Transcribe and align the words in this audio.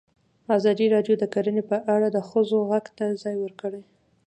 ازادي 0.57 0.85
راډیو 0.95 1.15
د 1.19 1.23
کرهنه 1.33 1.63
په 1.71 1.77
اړه 1.95 2.07
د 2.11 2.17
ښځو 2.29 2.57
غږ 2.71 2.85
ته 2.97 3.05
ځای 3.23 3.35
ورکړی. 3.39 3.81